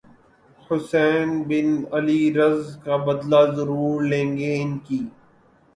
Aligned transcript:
حسین 0.67 1.29
بن 1.47 1.67
علی 1.95 2.21
رض 2.37 2.63
کا 2.83 2.95
بدلہ 3.05 3.41
ضرور 3.55 4.01
لیں 4.11 4.29
گے 4.37 4.51
انکی 4.61 5.01